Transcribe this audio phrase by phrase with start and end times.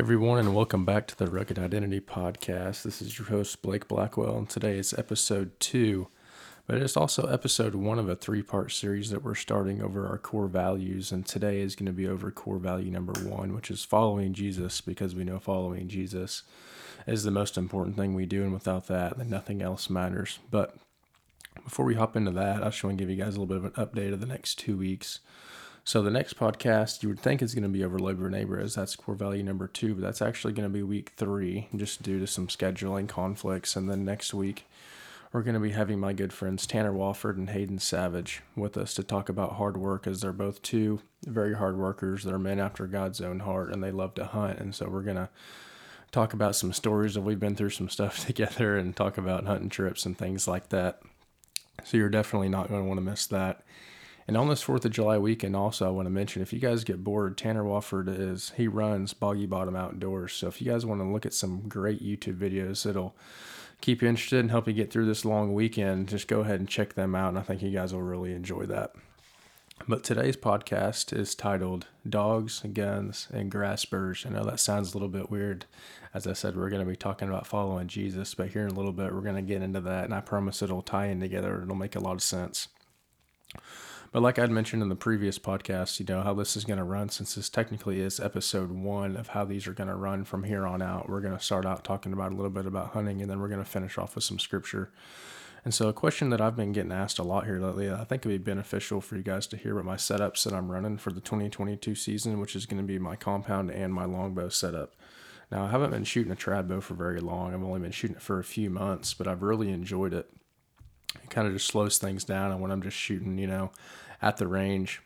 [0.00, 2.84] everyone, and welcome back to the Rugged Identity Podcast.
[2.84, 6.08] This is your host, Blake Blackwell, and today is episode two,
[6.66, 10.16] but it's also episode one of a three part series that we're starting over our
[10.16, 11.12] core values.
[11.12, 14.80] And today is going to be over core value number one, which is following Jesus,
[14.80, 16.44] because we know following Jesus
[17.06, 20.38] is the most important thing we do, and without that, then nothing else matters.
[20.50, 20.76] But
[21.62, 23.58] before we hop into that, I just want to give you guys a little bit
[23.58, 25.20] of an update of the next two weeks.
[25.90, 28.76] So the next podcast you would think is going to be over Labor Neighbor as
[28.76, 32.20] that's core value number two, but that's actually going to be week three, just due
[32.20, 33.74] to some scheduling conflicts.
[33.74, 34.66] And then next week
[35.32, 38.94] we're going to be having my good friends Tanner Wofford and Hayden Savage with us
[38.94, 42.22] to talk about hard work, as they're both two very hard workers.
[42.22, 44.60] They're men after God's own heart, and they love to hunt.
[44.60, 45.28] And so we're going to
[46.12, 49.70] talk about some stories that we've been through some stuff together and talk about hunting
[49.70, 51.02] trips and things like that.
[51.82, 53.64] So you're definitely not going to want to miss that.
[54.30, 56.84] And on this 4th of July weekend, also, I want to mention if you guys
[56.84, 60.34] get bored, Tanner Wofford is, he runs Boggy Bottom Outdoors.
[60.34, 63.16] So if you guys want to look at some great YouTube videos that'll
[63.80, 66.68] keep you interested and help you get through this long weekend, just go ahead and
[66.68, 67.30] check them out.
[67.30, 68.92] And I think you guys will really enjoy that.
[69.88, 74.24] But today's podcast is titled Dogs, Guns, and Grass Burrs.
[74.24, 75.66] I know that sounds a little bit weird.
[76.14, 78.74] As I said, we're going to be talking about following Jesus, but here in a
[78.74, 80.04] little bit, we're going to get into that.
[80.04, 81.60] And I promise it'll tie in together.
[81.60, 82.68] It'll make a lot of sense.
[84.12, 86.84] But like I'd mentioned in the previous podcast, you know, how this is going to
[86.84, 90.42] run since this technically is episode one of how these are going to run from
[90.42, 91.08] here on out.
[91.08, 93.48] We're going to start out talking about a little bit about hunting and then we're
[93.48, 94.90] going to finish off with some scripture.
[95.64, 98.26] And so, a question that I've been getting asked a lot here lately, I think
[98.26, 101.12] it'd be beneficial for you guys to hear about my setups that I'm running for
[101.12, 104.94] the 2022 season, which is going to be my compound and my longbow setup.
[105.52, 107.52] Now, I haven't been shooting a trad bow for very long.
[107.52, 110.32] I've only been shooting it for a few months, but I've really enjoyed it
[111.14, 112.52] it kind of just slows things down.
[112.52, 113.70] And when I'm just shooting, you know,
[114.22, 115.00] at the range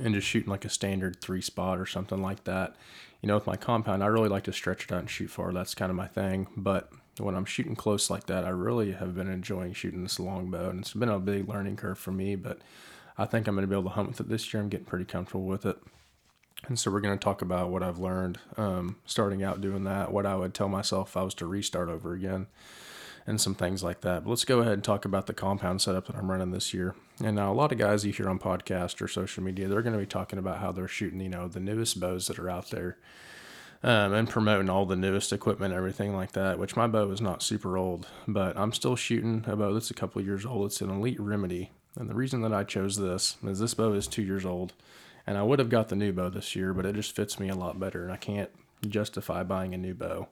[0.00, 2.76] and just shooting like a standard three spot or something like that,
[3.20, 5.52] you know, with my compound, I really like to stretch it out and shoot far.
[5.52, 6.46] That's kind of my thing.
[6.56, 10.70] But when I'm shooting close like that, I really have been enjoying shooting this longbow,
[10.70, 12.34] and it's been a big learning curve for me.
[12.34, 12.60] But
[13.18, 14.62] I think I'm going to be able to hunt with it this year.
[14.62, 15.76] I'm getting pretty comfortable with it.
[16.66, 20.12] And so we're going to talk about what I've learned um, starting out doing that,
[20.12, 22.46] what I would tell myself if I was to restart over again,
[23.26, 24.24] and some things like that.
[24.24, 26.94] But let's go ahead and talk about the compound setup that I'm running this year.
[27.22, 29.94] And now a lot of guys you hear on podcast or social media, they're going
[29.94, 32.70] to be talking about how they're shooting, you know, the newest bows that are out
[32.70, 32.96] there.
[33.82, 36.58] Um, and promoting all the newest equipment, everything like that.
[36.58, 39.94] Which my bow is not super old, but I'm still shooting a bow that's a
[39.94, 40.66] couple years old.
[40.66, 44.06] It's an Elite Remedy, and the reason that I chose this is this bow is
[44.06, 44.74] two years old,
[45.26, 47.48] and I would have got the new bow this year, but it just fits me
[47.48, 48.50] a lot better, and I can't
[48.86, 50.28] justify buying a new bow.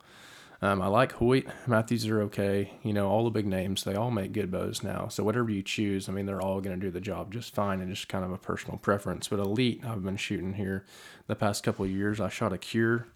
[0.61, 1.47] Um, I like Hoyt.
[1.69, 2.73] Mathews are okay.
[2.83, 5.07] You know, all the big names, they all make good bows now.
[5.07, 7.81] So whatever you choose, I mean, they're all going to do the job just fine
[7.81, 9.29] and just kind of a personal preference.
[9.29, 10.85] But Elite, I've been shooting here
[11.29, 12.21] the past couple years.
[12.21, 13.07] I shot a Cure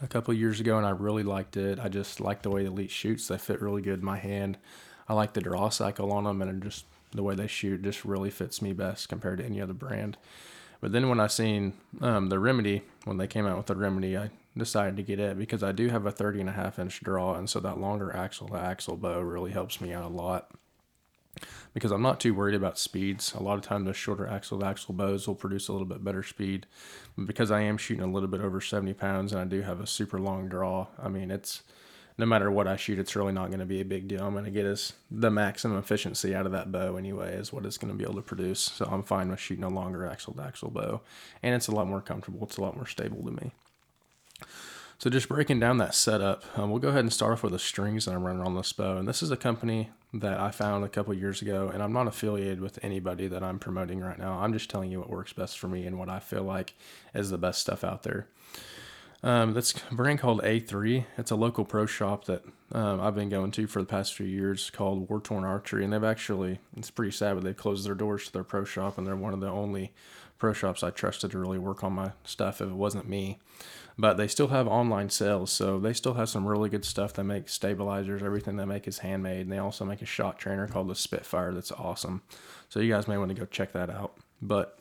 [0.00, 1.80] a couple years ago and I really liked it.
[1.80, 3.26] I just like the way Elite shoots.
[3.26, 4.56] They fit really good in my hand.
[5.08, 8.30] I like the draw cycle on them and just the way they shoot just really
[8.30, 10.16] fits me best compared to any other brand.
[10.80, 14.16] But then when I seen um, the Remedy, when they came out with the Remedy,
[14.16, 17.00] I decided to get it because I do have a 30 and a half inch
[17.00, 17.34] draw.
[17.34, 20.50] And so that longer axle to axle bow really helps me out a lot
[21.72, 23.34] because I'm not too worried about speeds.
[23.34, 26.04] A lot of times the shorter axle to axle bows will produce a little bit
[26.04, 26.66] better speed.
[27.16, 29.80] But because I am shooting a little bit over 70 pounds and I do have
[29.80, 31.62] a super long draw, I mean, it's
[32.16, 34.24] no matter what I shoot, it's really not going to be a big deal.
[34.24, 37.66] I'm going to get as the maximum efficiency out of that bow anyway, is what
[37.66, 38.60] it's going to be able to produce.
[38.60, 41.00] So I'm fine with shooting a longer axle to axle bow,
[41.42, 42.46] and it's a lot more comfortable.
[42.46, 43.50] It's a lot more stable to me.
[44.98, 47.58] So just breaking down that setup, um, we'll go ahead and start off with the
[47.58, 48.96] strings that I'm running on this bow.
[48.96, 52.06] And this is a company that I found a couple years ago, and I'm not
[52.06, 54.38] affiliated with anybody that I'm promoting right now.
[54.38, 56.74] I'm just telling you what works best for me and what I feel like
[57.12, 58.28] is the best stuff out there.
[59.24, 61.06] Um, that's a brand called A3.
[61.16, 64.26] It's a local pro shop that um, I've been going to for the past few
[64.26, 65.82] years called War Torn Archery.
[65.82, 68.98] And they've actually, it's pretty sad, but they've closed their doors to their pro shop.
[68.98, 69.94] And they're one of the only
[70.36, 73.38] pro shops I trusted to really work on my stuff if it wasn't me.
[73.96, 75.52] But they still have online sales.
[75.52, 77.12] So they still have some really good stuff.
[77.12, 79.42] They make stabilizers, everything they make is handmade.
[79.42, 82.22] And they also make a shot trainer called the Spitfire that's awesome.
[82.68, 84.16] So you guys may want to go check that out.
[84.42, 84.78] But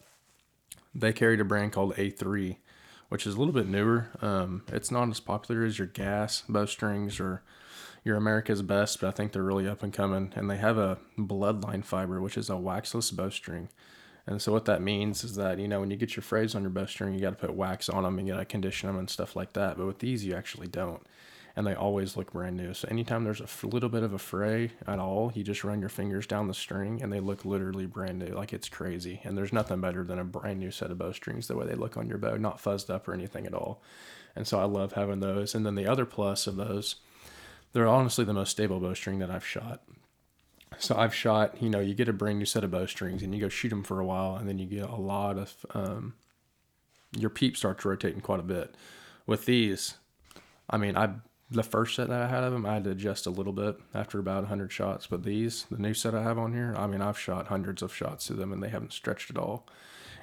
[0.95, 2.57] they carried a brand called A3
[3.13, 4.09] which is a little bit newer.
[4.23, 7.43] Um, it's not as popular as your gas bowstrings or
[8.03, 10.33] your America's Best, but I think they're really up and coming.
[10.35, 13.69] And they have a bloodline fiber, which is a waxless bowstring.
[14.25, 16.61] And so what that means is that you know when you get your frays on
[16.61, 18.97] your bowstring, you got to put wax on them and you got to condition them
[18.97, 19.77] and stuff like that.
[19.77, 21.05] But with these, you actually don't
[21.55, 22.73] and they always look brand new.
[22.73, 25.89] So anytime there's a little bit of a fray at all, you just run your
[25.89, 28.33] fingers down the string and they look literally brand new.
[28.33, 29.21] Like it's crazy.
[29.23, 31.95] And there's nothing better than a brand new set of bowstrings the way they look
[31.95, 33.81] on your bow, not fuzzed up or anything at all.
[34.35, 35.53] And so I love having those.
[35.53, 36.95] And then the other plus of those,
[37.71, 39.83] they're honestly the most stable bowstring that I've shot.
[40.79, 43.41] So I've shot, you know, you get a brand new set of bowstrings and you
[43.41, 46.13] go shoot them for a while, and then you get a lot of um,
[47.17, 48.75] your peep starts rotating quite a bit.
[49.25, 49.95] With these,
[50.69, 51.15] I mean, I
[51.51, 53.77] the first set that I had of them, I had to adjust a little bit
[53.93, 55.07] after about 100 shots.
[55.07, 57.93] But these, the new set I have on here, I mean, I've shot hundreds of
[57.93, 59.67] shots to them and they haven't stretched at all.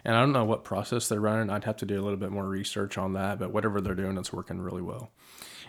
[0.04, 1.50] And I don't know what process they're running.
[1.50, 4.16] I'd have to do a little bit more research on that, but whatever they're doing,
[4.16, 5.10] it's working really well.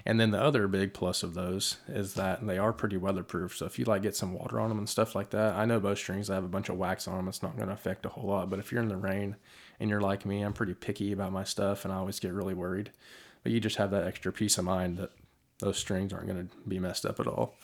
[0.06, 3.58] And then the other big plus of those is that they are pretty weatherproof.
[3.58, 5.80] So if you like get some water on them and stuff like that, I know
[5.80, 7.28] bowstrings that have a bunch of wax on them.
[7.28, 8.50] It's not going to affect a whole lot.
[8.50, 9.36] But if you're in the rain
[9.80, 12.56] and you're like me, I'm pretty picky about my stuff and I always get really
[12.56, 12.92] worried.
[13.44, 15.12] But you just have that extra peace of mind that
[15.62, 17.56] those strings aren't going to be messed up at all.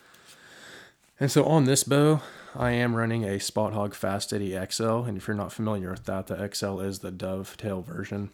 [1.20, 2.22] And so on this bow,
[2.54, 5.02] I am running a Spot Hogg Fast Steady XL.
[5.02, 8.30] And if you're not familiar with that, the XL is the dovetail version,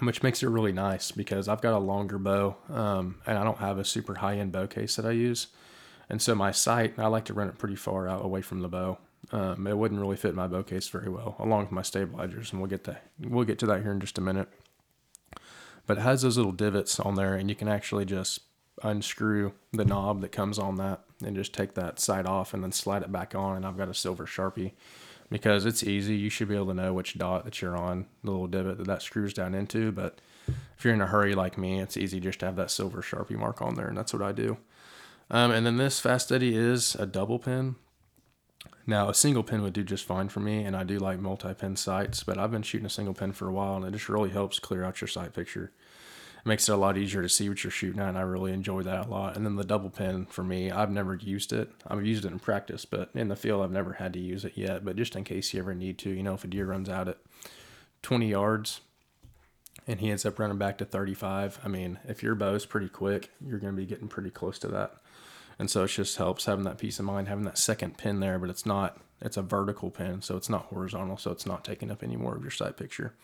[0.00, 3.58] which makes it really nice because I've got a longer bow um, and I don't
[3.58, 5.48] have a super high end bow case that I use.
[6.08, 8.68] And so my sight, I like to run it pretty far out away from the
[8.68, 8.98] bow.
[9.32, 12.60] Um, it wouldn't really fit my bow case very well, along with my stabilizers, and
[12.60, 14.48] we'll get that we'll get to that here in just a minute.
[15.86, 18.40] But it has those little divots on there, and you can actually just
[18.82, 22.72] unscrew the knob that comes on that and just take that side off and then
[22.72, 23.56] slide it back on.
[23.56, 24.72] And I've got a silver Sharpie
[25.30, 26.16] because it's easy.
[26.16, 28.86] You should be able to know which dot that you're on, the little divot that
[28.86, 29.92] that screws down into.
[29.92, 30.20] But
[30.76, 33.38] if you're in a hurry like me, it's easy just to have that silver Sharpie
[33.38, 33.88] mark on there.
[33.88, 34.58] And that's what I do.
[35.30, 37.76] Um, and then this Fast Steady is a double pin.
[38.86, 41.52] Now, a single pin would do just fine for me, and I do like multi
[41.54, 44.08] pin sights, but I've been shooting a single pin for a while, and it just
[44.08, 45.72] really helps clear out your sight picture
[46.46, 48.08] makes it a lot easier to see what you're shooting at.
[48.08, 49.36] And I really enjoy that a lot.
[49.36, 51.70] And then the double pin for me, I've never used it.
[51.86, 54.52] I've used it in practice, but in the field, I've never had to use it
[54.54, 54.84] yet.
[54.84, 57.08] But just in case you ever need to, you know, if a deer runs out
[57.08, 57.18] at
[58.02, 58.80] 20 yards
[59.86, 63.30] and he ends up running back to 35, I mean, if your bow's pretty quick,
[63.44, 64.94] you're going to be getting pretty close to that.
[65.58, 68.38] And so it just helps having that peace of mind, having that second pin there,
[68.38, 71.90] but it's not, it's a vertical pin, so it's not horizontal, so it's not taking
[71.90, 73.14] up any more of your sight picture.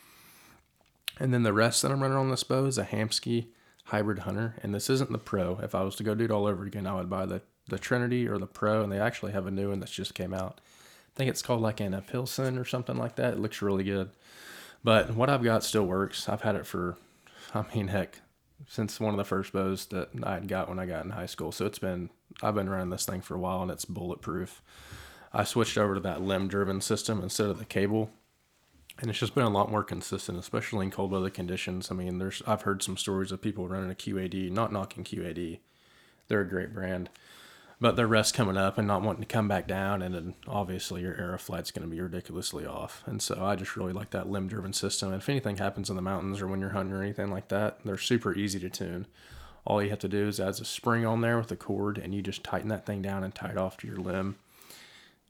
[1.19, 3.47] And then the rest that I'm running on this bow is a Hamskea
[3.85, 4.57] Hybrid Hunter.
[4.63, 5.59] And this isn't the Pro.
[5.63, 7.79] If I was to go do it all over again, I would buy the, the
[7.79, 8.83] Trinity or the Pro.
[8.83, 10.61] And they actually have a new one that's just came out.
[11.15, 13.35] I think it's called like an Epsilon or something like that.
[13.35, 14.11] It looks really good.
[14.83, 16.29] But what I've got still works.
[16.29, 16.97] I've had it for,
[17.55, 18.21] I mean, heck,
[18.67, 21.27] since one of the first bows that I had got when I got in high
[21.27, 21.53] school.
[21.53, 22.11] So it's been,
[22.43, 24.63] I've been running this thing for a while and it's bulletproof.
[25.33, 28.11] I switched over to that limb driven system instead of the cable
[29.01, 31.91] and it's just been a lot more consistent, especially in cold weather conditions.
[31.91, 35.59] I mean, there's I've heard some stories of people running a QAD, not knocking QAD.
[36.29, 37.11] They're a great brand,
[37.81, 41.03] but their rest coming up and not wanting to come back down, and then obviously
[41.03, 43.03] your aeroflight's going to be ridiculously off.
[43.07, 45.13] And so I just really like that limb driven system.
[45.13, 47.79] And if anything happens in the mountains or when you're hunting or anything like that,
[47.85, 49.07] they're super easy to tune.
[49.65, 52.15] All you have to do is add a spring on there with a cord, and
[52.15, 54.37] you just tighten that thing down and tie it off to your limb,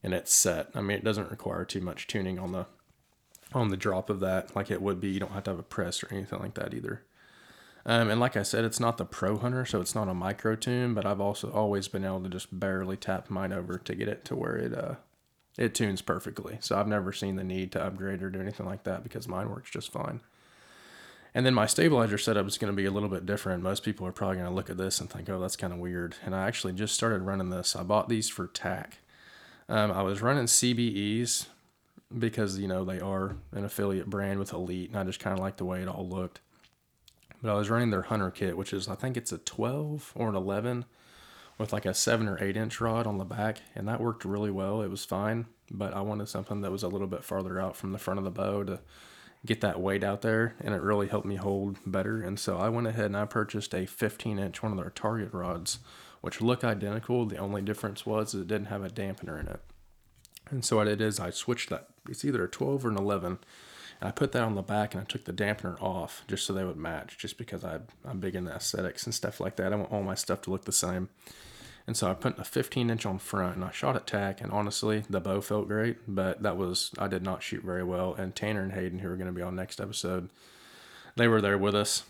[0.03, 0.69] and it's set.
[0.75, 2.67] I mean, it doesn't require too much tuning on the
[3.55, 5.09] on the drop of that like it would be.
[5.09, 7.03] You don't have to have a press or anything like that either.
[7.85, 10.55] Um, and like I said, it's not the Pro Hunter, so it's not a micro
[10.55, 14.07] tune, but I've also always been able to just barely tap mine over to get
[14.07, 14.95] it to where it uh,
[15.59, 16.59] it tunes perfectly.
[16.61, 19.51] So I've never seen the need to upgrade or do anything like that because mine
[19.51, 20.21] works just fine.
[21.35, 23.63] And then my stabilizer setup is going to be a little bit different.
[23.63, 25.79] Most people are probably going to look at this and think, oh, that's kind of
[25.79, 26.17] weird.
[26.25, 27.75] And I actually just started running this.
[27.75, 28.99] I bought these for TAC.
[29.69, 31.47] Um, I was running CBEs
[32.19, 35.41] because you know they are an affiliate brand with Elite, and I just kind of
[35.41, 36.41] like the way it all looked.
[37.43, 40.29] But I was running their Hunter kit, which is I think it's a 12 or
[40.29, 40.85] an 11
[41.59, 44.51] with like a seven or eight inch rod on the back, and that worked really
[44.51, 44.83] well.
[44.83, 47.93] It was fine, but I wanted something that was a little bit farther out from
[47.93, 48.81] the front of the bow to
[49.45, 52.23] get that weight out there, and it really helped me hold better.
[52.23, 55.33] And so I went ahead and I purchased a 15 inch one of their Target
[55.33, 55.79] rods,
[56.21, 57.27] which look identical.
[57.27, 59.61] The only difference was it didn't have a dampener in it.
[60.51, 61.89] And so what it is, I switched that.
[62.09, 63.39] It's either a 12 or an 11.
[64.01, 66.53] And I put that on the back and I took the dampener off just so
[66.53, 69.73] they would match, just because I, I'm big into aesthetics and stuff like that.
[69.73, 71.09] I want all my stuff to look the same.
[71.87, 74.41] And so I put a 15 inch on front and I shot at TAC.
[74.41, 78.15] And honestly, the bow felt great, but that was, I did not shoot very well.
[78.15, 80.29] And Tanner and Hayden, who are going to be on next episode,
[81.17, 82.05] they were there with us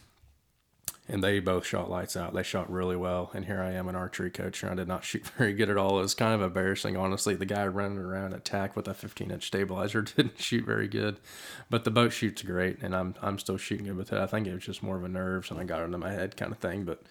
[1.12, 2.32] and they both shot lights out.
[2.32, 5.04] They shot really well, and here I am, an archery coach, and I did not
[5.04, 5.98] shoot very good at all.
[5.98, 7.34] It was kind of embarrassing, honestly.
[7.34, 11.20] The guy running around at TAC with a 15-inch stabilizer didn't shoot very good,
[11.68, 14.18] but the boat shoots great, and I'm I'm still shooting good with it.
[14.18, 16.36] I think it was just more of a nerves, and I got into my head
[16.36, 16.84] kind of thing.
[16.84, 17.02] But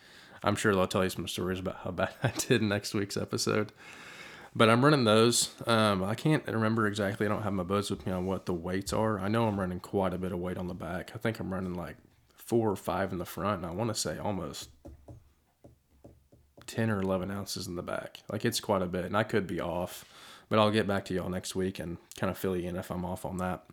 [0.43, 3.71] I'm sure they'll tell you some stories about how bad I did next week's episode.
[4.53, 5.51] But I'm running those.
[5.65, 7.25] Um, I can't remember exactly.
[7.25, 9.17] I don't have my bows with me on what the weights are.
[9.19, 11.11] I know I'm running quite a bit of weight on the back.
[11.15, 11.95] I think I'm running like
[12.51, 14.67] four or five in the front, and I want to say almost
[16.67, 18.23] 10 or 11 ounces in the back.
[18.29, 20.03] Like it's quite a bit, and I could be off,
[20.49, 22.91] but I'll get back to y'all next week and kind of fill you in if
[22.91, 23.63] I'm off on that.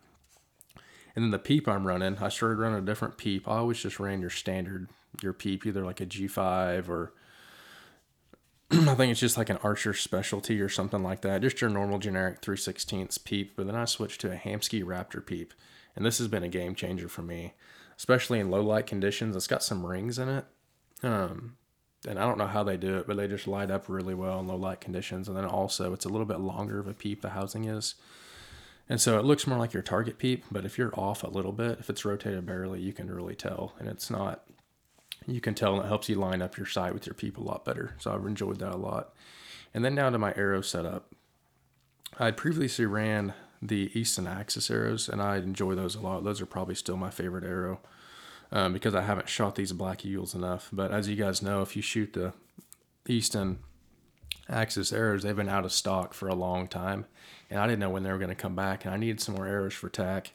[1.13, 3.49] And then the peep I'm running, I started running a different peep.
[3.49, 4.87] I always just ran your standard,
[5.21, 7.11] your peep, either like a G5 or
[8.71, 11.41] I think it's just like an Archer specialty or something like that.
[11.41, 13.57] Just your normal generic 316th peep.
[13.57, 15.53] But then I switched to a Hamskea Raptor peep.
[15.97, 17.55] And this has been a game changer for me,
[17.99, 19.35] especially in low light conditions.
[19.35, 20.45] It's got some rings in it.
[21.03, 21.57] Um,
[22.07, 24.39] and I don't know how they do it, but they just light up really well
[24.39, 25.27] in low light conditions.
[25.27, 27.95] And then also, it's a little bit longer of a peep, the housing is.
[28.87, 31.51] And so it looks more like your target peep, but if you're off a little
[31.51, 33.73] bit, if it's rotated barely, you can really tell.
[33.77, 34.45] And it's not
[35.27, 37.43] you can tell and it helps you line up your sight with your peep a
[37.43, 37.95] lot better.
[37.99, 39.13] So I've enjoyed that a lot.
[39.73, 41.13] And then down to my arrow setup.
[42.17, 46.23] I'd previously ran the Easton Axis arrows, and I enjoy those a lot.
[46.23, 47.79] Those are probably still my favorite arrow
[48.51, 50.69] um, because I haven't shot these Black Eagles enough.
[50.71, 52.33] But as you guys know, if you shoot the
[53.07, 53.59] Easton
[54.47, 57.05] Axis arrows, they've been out of stock for a long time,
[57.49, 59.35] and I didn't know when they were going to come back, and I needed some
[59.35, 60.31] more arrows for TAC.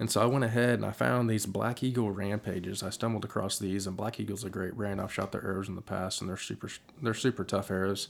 [0.00, 2.84] And so I went ahead and I found these Black Eagle Rampages.
[2.84, 5.00] I stumbled across these, and Black Eagle's a great brand.
[5.00, 6.70] I've shot their arrows in the past, and they're super
[7.02, 8.08] they're super tough arrows.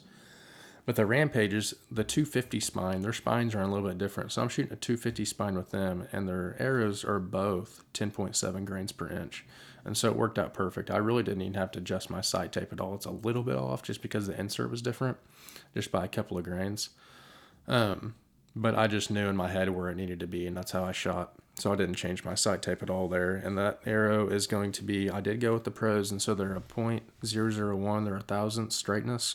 [0.89, 4.33] But the Rampages, the 250 spine, their spines are a little bit different.
[4.33, 8.93] So I'm shooting a 250 spine with them, and their arrows are both 10.7 grains
[8.93, 9.45] per inch.
[9.85, 10.91] And so it worked out perfect.
[10.91, 12.95] I really didn't even have to adjust my sight tape at all.
[12.95, 15.19] It's a little bit off just because the insert was different,
[15.75, 16.89] just by a couple of grains.
[17.67, 18.15] Um,
[18.57, 20.85] but I just knew in my head where it needed to be, and that's how
[20.85, 21.35] I shot.
[21.57, 23.35] So I didn't change my sight tape at all there.
[23.35, 26.35] And that arrow is going to be, I did go with the pros, and so
[26.35, 29.35] they're a .001, they're a thousandth straightness.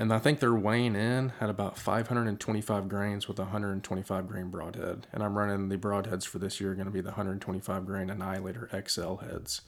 [0.00, 5.06] And I think they're weighing in at about 525 grains with a 125 grain broadhead.
[5.12, 8.70] And I'm running the broadheads for this year, going to be the 125 grain Annihilator
[8.88, 9.60] XL heads.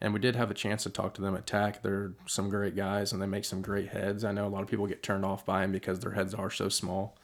[0.00, 1.82] And we did have a chance to talk to them at TAC.
[1.82, 4.22] They're some great guys and they make some great heads.
[4.22, 6.50] I know a lot of people get turned off by them because their heads are
[6.50, 7.18] so small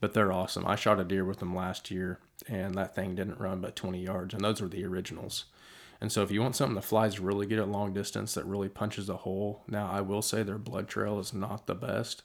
[0.00, 0.66] but they're awesome.
[0.66, 4.02] I shot a deer with them last year, and that thing didn't run but 20
[4.02, 5.44] yards, and those were the originals.
[6.00, 8.68] And so, if you want something that flies really good at long distance that really
[8.68, 12.22] punches a hole, now I will say their blood trail is not the best,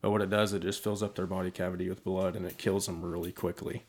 [0.00, 2.58] but what it does, it just fills up their body cavity with blood and it
[2.58, 3.84] kills them really quickly.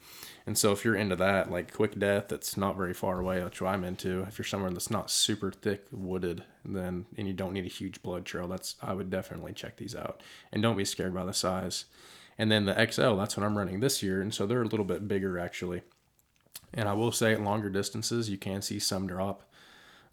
[0.45, 3.61] And so, if you're into that, like quick death, that's not very far away, which
[3.61, 4.21] I'm into.
[4.27, 8.03] If you're somewhere that's not super thick wooded, then and you don't need a huge
[8.03, 10.21] blood trail, that's I would definitely check these out.
[10.51, 11.85] And don't be scared by the size.
[12.37, 14.21] And then the XL, that's what I'm running this year.
[14.21, 15.81] And so they're a little bit bigger actually.
[16.73, 19.43] And I will say at longer distances, you can see some drop.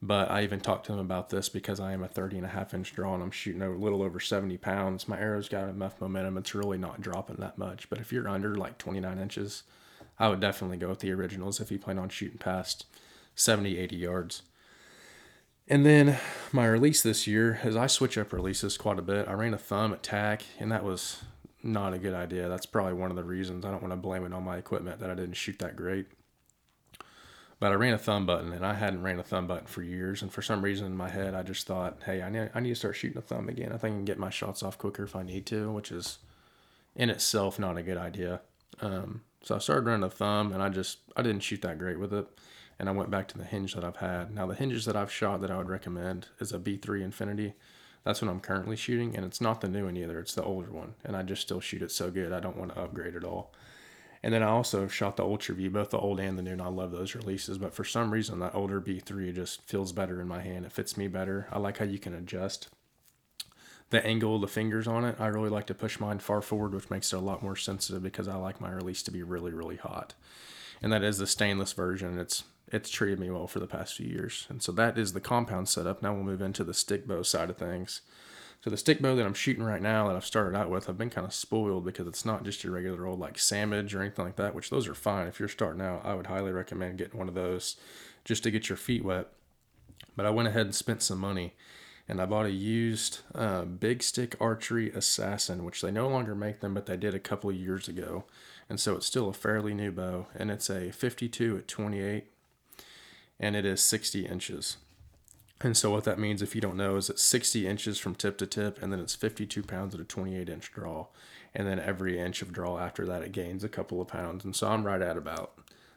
[0.02, 2.50] But I even talked to them about this because I am a 30 and a
[2.50, 5.06] half inch draw and I'm shooting a little over 70 pounds.
[5.06, 6.38] My arrow's got enough momentum.
[6.38, 7.90] It's really not dropping that much.
[7.90, 9.62] But if you're under like 29 inches,
[10.18, 12.86] I would definitely go with the originals if you plan on shooting past
[13.34, 14.42] 70, 80 yards.
[15.68, 16.18] And then
[16.50, 19.28] my release this year as I switch up releases quite a bit.
[19.28, 21.22] I ran a thumb at TAC, and that was
[21.62, 22.48] not a good idea.
[22.48, 23.64] That's probably one of the reasons.
[23.64, 26.06] I don't want to blame it on my equipment that I didn't shoot that great.
[27.60, 30.22] But I ran a thumb button, and I hadn't ran a thumb button for years.
[30.22, 32.70] And for some reason in my head, I just thought, hey, I need, I need
[32.70, 33.70] to start shooting a thumb again.
[33.70, 36.18] I think I can get my shots off quicker if I need to, which is
[36.96, 38.40] in itself not a good idea.
[38.80, 41.98] Um, so I started running a thumb, and I just I didn't shoot that great
[41.98, 42.26] with it.
[42.78, 44.34] And I went back to the hinge that I've had.
[44.34, 47.52] Now the hinges that I've shot that I would recommend is a B3 Infinity.
[48.04, 50.18] That's what I'm currently shooting, and it's not the new one either.
[50.18, 52.32] It's the older one, and I just still shoot it so good.
[52.32, 53.52] I don't want to upgrade at all.
[54.22, 56.60] And then I also shot the Ultra V, both the old and the new, and
[56.60, 57.56] I love those releases.
[57.56, 60.66] But for some reason, that older B3 just feels better in my hand.
[60.66, 61.48] It fits me better.
[61.50, 62.68] I like how you can adjust
[63.88, 65.16] the angle of the fingers on it.
[65.18, 68.02] I really like to push mine far forward, which makes it a lot more sensitive
[68.02, 70.14] because I like my release to be really, really hot.
[70.82, 72.18] And that is the stainless version.
[72.18, 74.46] It's it's treated me well for the past few years.
[74.48, 76.02] And so that is the compound setup.
[76.02, 78.02] Now we'll move into the stick bow side of things.
[78.62, 80.98] So the stick bow that I'm shooting right now that I've started out with, I've
[80.98, 84.24] been kind of spoiled because it's not just your regular old like Samage or anything
[84.24, 85.28] like that, which those are fine.
[85.28, 87.76] If you're starting out, I would highly recommend getting one of those
[88.24, 89.28] just to get your feet wet.
[90.14, 91.54] But I went ahead and spent some money
[92.06, 96.60] and I bought a used uh, Big Stick Archery Assassin, which they no longer make
[96.60, 98.24] them, but they did a couple of years ago.
[98.68, 102.26] And so it's still a fairly new bow, and it's a 52 at 28
[103.40, 104.76] and it is 60 inches.
[105.62, 108.38] And so what that means, if you don't know, is it's 60 inches from tip
[108.38, 111.06] to tip, and then it's 52 pounds at a 28 inch draw.
[111.54, 114.44] And then every inch of draw after that, it gains a couple of pounds.
[114.44, 115.52] And so I'm right at about,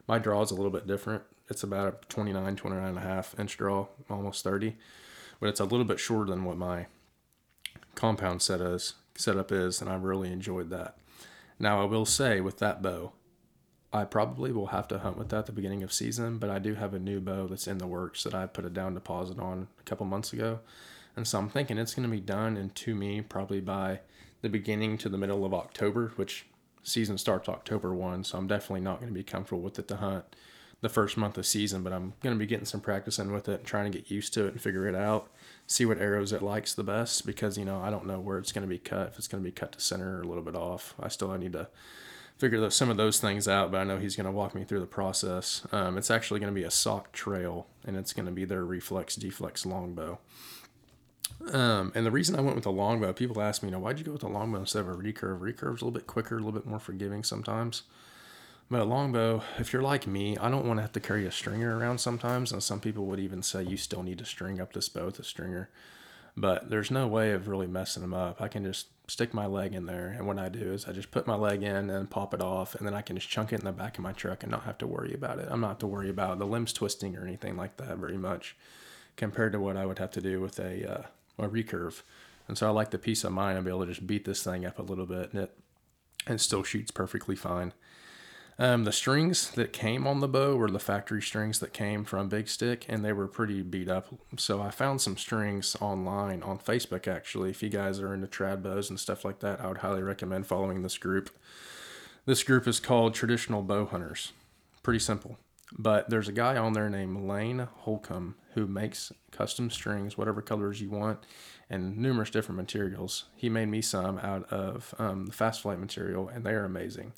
[0.08, 1.24] my draw is a little bit different.
[1.50, 4.76] It's about a 29, 29 and a half inch draw, almost 30.
[5.40, 6.88] But it's a little bit shorter than what my
[7.96, 10.98] compound set is, setup is, and I really enjoyed that.
[11.60, 13.14] Now, I will say with that bow,
[13.94, 16.58] I probably will have to hunt with that at the beginning of season, but I
[16.58, 19.38] do have a new bow that's in the works that I put a down deposit
[19.38, 20.60] on a couple months ago.
[21.16, 24.00] And so I'm thinking it's going to be done and to me probably by
[24.42, 26.48] the beginning to the middle of October, which
[26.82, 28.24] season starts October 1.
[28.24, 30.26] So I'm definitely not going to be comfortable with it to hunt
[30.82, 33.48] the first month of season, but I'm going to be getting some practice in with
[33.48, 35.30] it and trying to get used to it and figure it out,
[35.68, 38.52] see what arrows it likes the best because, you know, I don't know where it's
[38.52, 40.44] going to be cut, if it's going to be cut to center or a little
[40.44, 40.96] bit off.
[41.00, 41.70] I still need to
[42.38, 44.64] figure those, some of those things out, but I know he's going to walk me
[44.64, 45.66] through the process.
[45.72, 48.66] Um, it's actually going to be a sock trail, and it's going to be their
[48.66, 50.20] reflex deflex longbow.
[51.52, 54.00] Um, and the reason I went with the longbow, people ask me, you know, why'd
[54.00, 55.40] you go with the longbow instead of a recurve?
[55.40, 57.84] Recurve's a little bit quicker, a little bit more forgiving sometimes.
[58.70, 61.32] But a longbow, if you're like me, I don't want to have to carry a
[61.32, 62.52] stringer around sometimes.
[62.52, 65.20] And some people would even say you still need to string up this bow with
[65.20, 65.70] a stringer
[66.36, 68.42] but there's no way of really messing them up.
[68.42, 71.12] I can just stick my leg in there, and what I do is I just
[71.12, 73.60] put my leg in and pop it off, and then I can just chunk it
[73.60, 75.48] in the back of my truck and not have to worry about it.
[75.52, 78.56] I'm not to worry about the limbs twisting or anything like that very much,
[79.18, 81.04] compared to what I would have to do with a uh,
[81.38, 82.02] a recurve.
[82.48, 84.44] And so I like the peace of mind of be able to just beat this
[84.44, 85.58] thing up a little bit, and it
[86.26, 87.74] and still shoots perfectly fine.
[88.60, 92.30] Um, the strings that came on the bow were the factory strings that came from
[92.30, 94.08] Big Stick, and they were pretty beat up.
[94.38, 97.08] So I found some strings online on Facebook.
[97.08, 100.04] Actually, if you guys are into trad bows and stuff like that, I would highly
[100.04, 101.32] recommend following this group.
[102.26, 104.34] This group is called Traditional Bow Hunters.
[104.84, 105.40] Pretty simple,
[105.78, 110.80] but there's a guy on there named Lane Holcomb who makes custom strings, whatever colors
[110.80, 111.26] you want,
[111.70, 113.26] and numerous different materials.
[113.36, 117.14] He made me some out of um, the fast flight material, and they are amazing.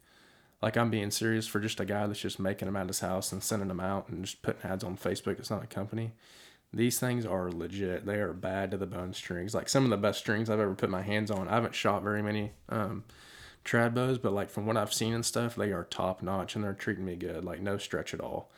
[0.61, 3.31] Like I'm being serious for just a guy that's just making them at his house
[3.31, 5.37] and sending them out and just putting ads on Facebook.
[5.39, 6.13] It's not a company.
[6.73, 8.05] These things are legit.
[8.05, 9.53] They are bad to the bone strings.
[9.53, 11.47] Like some of the best strings I've ever put my hands on.
[11.47, 13.03] I haven't shot very many um,
[13.63, 16.63] trad bows, but like from what I've seen and stuff, they are top notch and
[16.63, 17.45] they're treating me good.
[17.45, 18.51] Like no stretch at all.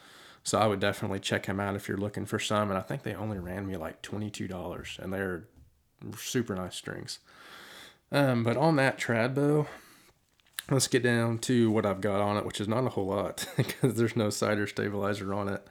[0.43, 2.69] So I would definitely check them out if you're looking for some.
[2.69, 5.43] And I think they only ran me like twenty two dollars, and they're
[6.15, 7.19] super nice strings.
[8.11, 9.67] Um, but on that trad bow,
[10.69, 13.47] let's get down to what I've got on it, which is not a whole lot
[13.57, 15.65] because there's no sighter stabilizer on it.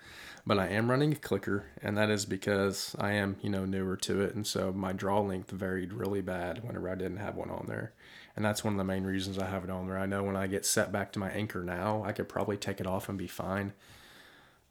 [0.49, 3.97] But I am running a clicker, and that is because I am, you know, newer
[3.97, 7.51] to it, and so my draw length varied really bad whenever I didn't have one
[7.51, 7.95] on there,
[8.37, 9.99] and that's one of the main reasons I have it on there.
[9.99, 12.81] I know when I get set back to my anchor now, I could probably take
[12.81, 13.73] it off and be fine.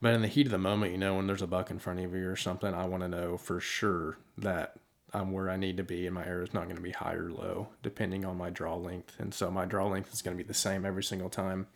[0.02, 2.00] But in the heat of the moment, you know, when there's a buck in front
[2.00, 4.78] of you or something, I want to know for sure that
[5.14, 7.14] I'm where I need to be, and my arrow is not going to be high
[7.14, 9.16] or low depending on my draw length.
[9.20, 11.68] And so my draw length is going to be the same every single time.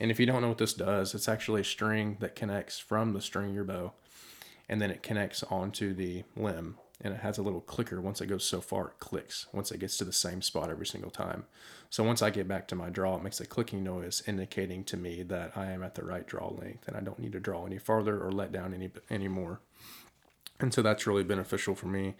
[0.00, 3.12] And if you don't know what this does, it's actually a string that connects from
[3.12, 3.92] the string of your bow,
[4.68, 6.78] and then it connects onto the limb.
[7.02, 7.98] And it has a little clicker.
[7.98, 9.46] Once it goes so far, it clicks.
[9.54, 11.44] Once it gets to the same spot every single time.
[11.88, 14.98] So once I get back to my draw, it makes a clicking noise indicating to
[14.98, 17.64] me that I am at the right draw length and I don't need to draw
[17.64, 19.60] any farther or let down any anymore.
[20.60, 22.14] And so that's really beneficial for me.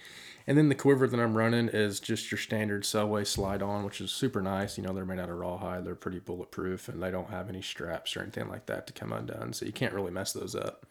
[0.46, 4.00] And then the quiver that I'm running is just your standard Selway slide on, which
[4.00, 4.76] is super nice.
[4.76, 7.62] You know, they're made out of rawhide, they're pretty bulletproof, and they don't have any
[7.62, 9.53] straps or anything like that to come undone.
[9.53, 10.87] So you can't really mess those up.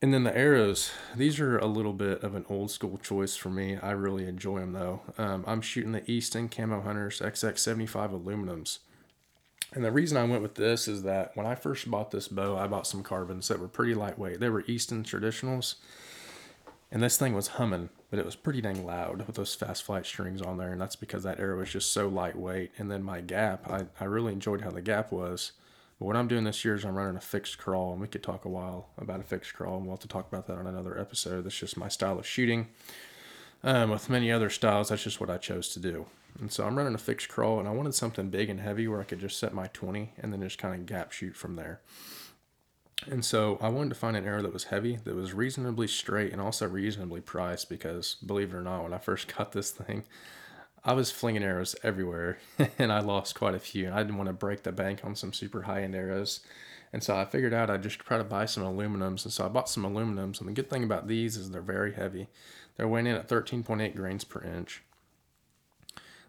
[0.00, 3.50] And then the arrows, these are a little bit of an old school choice for
[3.50, 3.76] me.
[3.76, 5.00] I really enjoy them though.
[5.18, 8.78] Um, I'm shooting the Easton Camo Hunters XX75 aluminums.
[9.74, 12.56] And the reason I went with this is that when I first bought this bow,
[12.56, 14.38] I bought some carbons that were pretty lightweight.
[14.38, 15.74] They were Easton traditionals
[16.90, 20.06] and this thing was humming, but it was pretty dang loud with those fast flight
[20.06, 20.72] strings on there.
[20.72, 22.72] And that's because that arrow was just so lightweight.
[22.78, 25.52] And then my gap, I, I really enjoyed how the gap was.
[25.98, 28.22] But what I'm doing this year is I'm running a fixed crawl, and we could
[28.22, 30.66] talk a while about a fixed crawl, and we'll have to talk about that on
[30.66, 31.44] another episode.
[31.44, 32.68] That's just my style of shooting.
[33.64, 36.06] Um, with many other styles, that's just what I chose to do.
[36.40, 39.00] And so I'm running a fixed crawl, and I wanted something big and heavy where
[39.00, 41.80] I could just set my 20 and then just kind of gap shoot from there.
[43.06, 46.32] And so I wanted to find an arrow that was heavy, that was reasonably straight,
[46.32, 50.04] and also reasonably priced because, believe it or not, when I first got this thing,
[50.84, 52.38] I was flinging arrows everywhere
[52.78, 53.86] and I lost quite a few.
[53.86, 56.40] And I didn't want to break the bank on some super high end arrows.
[56.92, 59.24] And so I figured out I'd just try to buy some aluminums.
[59.24, 60.40] And so I bought some aluminums.
[60.40, 62.28] And the good thing about these is they're very heavy.
[62.76, 64.82] They're weighing in at 13.8 grains per inch.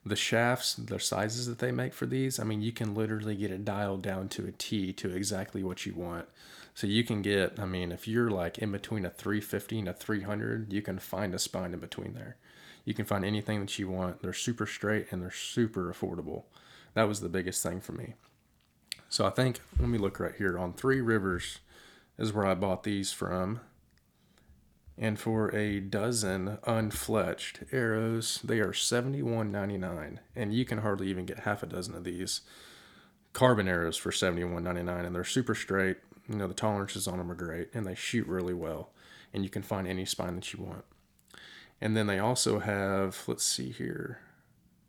[0.06, 3.52] The shafts, the sizes that they make for these, I mean, you can literally get
[3.52, 6.28] it dialed down to a T to exactly what you want.
[6.74, 9.94] So you can get, I mean, if you're like in between a 350 and a
[9.94, 12.38] 300, you can find a spine in between there.
[12.86, 14.22] You can find anything that you want.
[14.22, 16.44] They're super straight and they're super affordable.
[16.94, 18.14] That was the biggest thing for me.
[19.10, 20.58] So I think, let me look right here.
[20.58, 21.60] On Three Rivers
[22.18, 23.60] is where I bought these from.
[24.98, 30.18] And for a dozen unfletched arrows, they are $71.99.
[30.36, 32.42] And you can hardly even get half a dozen of these
[33.34, 35.98] carbon arrows for seventy one ninety nine, and they're super straight.
[36.30, 38.92] You know the tolerances on them are great, and they shoot really well,
[39.34, 40.86] and you can find any spine that you want.
[41.82, 44.20] And then they also have, let's see here,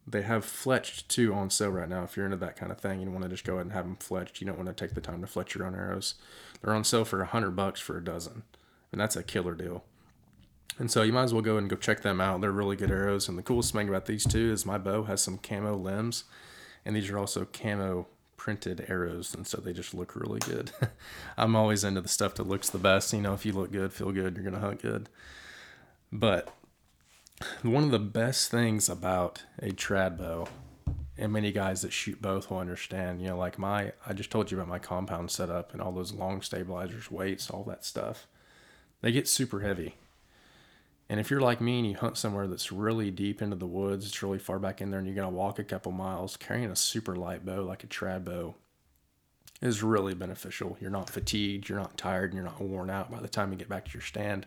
[0.06, 2.02] they have fletched too on sale right now.
[2.02, 3.84] If you're into that kind of thing, you want to just go ahead and have
[3.84, 4.40] them fletched.
[4.40, 6.14] You don't want to take the time to fletch your own arrows.
[6.60, 8.42] They're on sale for a hundred bucks for a dozen,
[8.92, 9.84] and that's a killer deal.
[10.78, 12.40] And so you might as well go and go check them out.
[12.40, 13.28] They're really good arrows.
[13.28, 16.24] And the coolest thing about these two is my bow has some camo limbs,
[16.84, 18.08] and these are also camo
[18.40, 20.70] printed arrows, and so they just look really good.
[21.36, 23.12] I'm always into the stuff that looks the best.
[23.12, 25.10] You know, if you look good, feel good, you're gonna hunt good.
[26.10, 26.48] But
[27.60, 30.48] one of the best things about a trad bow,
[31.18, 34.50] and many guys that shoot both will understand, you know, like my, I just told
[34.50, 38.26] you about my compound setup and all those long stabilizers, weights, all that stuff.
[39.02, 39.96] They get super heavy.
[41.10, 44.06] And if you're like me and you hunt somewhere that's really deep into the woods,
[44.06, 46.76] it's really far back in there, and you're gonna walk a couple miles, carrying a
[46.76, 48.54] super light bow like a trad bow
[49.60, 50.78] is really beneficial.
[50.80, 53.58] You're not fatigued, you're not tired, and you're not worn out by the time you
[53.58, 54.46] get back to your stand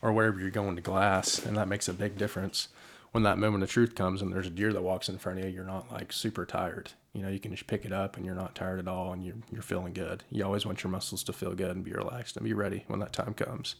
[0.00, 2.68] or wherever you're going to glass, and that makes a big difference.
[3.10, 5.44] When that moment of truth comes and there's a deer that walks in front of
[5.44, 6.92] you, you're not like super tired.
[7.14, 9.24] You know, you can just pick it up and you're not tired at all, and
[9.24, 10.22] you're you're feeling good.
[10.30, 13.00] You always want your muscles to feel good and be relaxed and be ready when
[13.00, 13.74] that time comes.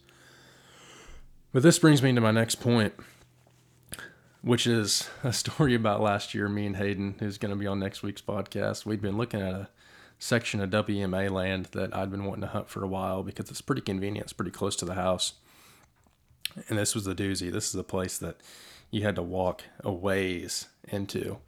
[1.53, 2.95] But this brings me to my next point,
[4.41, 6.49] which is a story about last year.
[6.49, 9.55] Me and Hayden, who's going to be on next week's podcast, we'd been looking at
[9.55, 9.69] a
[10.19, 13.63] section of WMA land that I'd been wanting to hunt for a while because it's
[13.63, 14.27] pretty convenient.
[14.27, 15.35] It's pretty close to the house.
[16.69, 17.51] And this was the doozy.
[17.51, 18.37] This is a place that
[18.91, 21.39] you had to walk a ways into.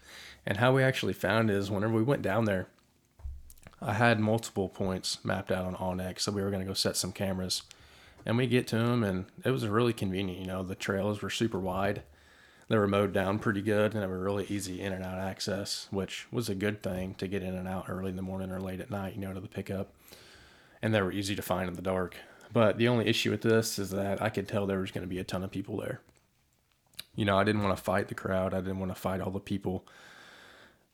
[0.44, 2.66] And how we actually found is whenever we went down there,
[3.80, 6.96] I had multiple points mapped out on onX, so we were going to go set
[6.96, 7.62] some cameras
[8.24, 11.30] and we get to them and it was really convenient you know the trails were
[11.30, 12.02] super wide.
[12.68, 15.88] They were mowed down pretty good and they were really easy in and out access
[15.90, 18.60] which was a good thing to get in and out early in the morning or
[18.60, 19.92] late at night you know to the pickup.
[20.80, 22.16] And they were easy to find in the dark.
[22.52, 25.08] But the only issue with this is that i could tell there was going to
[25.08, 26.00] be a ton of people there.
[27.14, 28.54] You know i didn't want to fight the crowd.
[28.54, 29.86] I didn't want to fight all the people.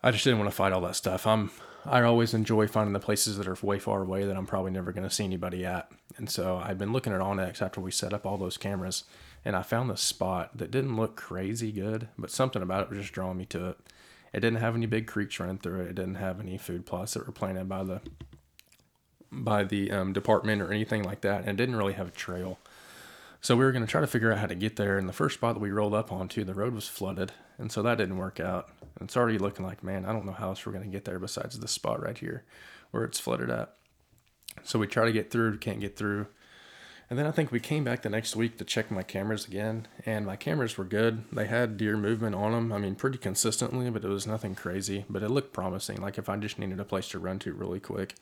[0.03, 1.27] I just didn't want to fight all that stuff.
[1.27, 1.51] I'm
[1.85, 4.93] I always enjoy finding the places that are way far away that I'm probably never
[4.93, 5.91] going to see anybody at.
[6.19, 9.05] And so I've been looking at onX after we set up all those cameras,
[9.45, 12.99] and I found this spot that didn't look crazy good, but something about it was
[12.99, 13.79] just drawing me to it.
[14.33, 15.91] It didn't have any big creeks running through it.
[15.91, 18.01] It didn't have any food plots that were planted by the
[19.31, 22.59] by the um, department or anything like that, and it didn't really have a trail.
[23.41, 24.99] So we were going to try to figure out how to get there.
[24.99, 27.33] And the first spot that we rolled up onto, the road was flooded.
[27.57, 28.69] And so that didn't work out.
[28.99, 31.05] And it's already looking like, man, I don't know how else we're going to get
[31.05, 32.45] there besides this spot right here
[32.91, 33.75] where it's flooded at.
[34.65, 36.27] So we try to get through, can't get through.
[37.11, 39.89] And then I think we came back the next week to check my cameras again,
[40.05, 41.25] and my cameras were good.
[41.33, 42.71] They had deer movement on them.
[42.71, 45.07] I mean, pretty consistently, but it was nothing crazy.
[45.09, 46.03] But it looked promising.
[46.03, 48.15] Like if I just needed a place to run to really quick,